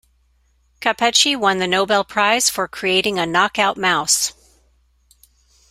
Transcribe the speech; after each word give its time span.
Capecchi 0.79 1.37
won 1.37 1.59
the 1.59 1.67
Nobel 1.67 2.03
prize 2.03 2.49
for 2.49 2.67
creating 2.67 3.19
a 3.19 3.27
knockout 3.27 3.77
mouse. 3.77 4.33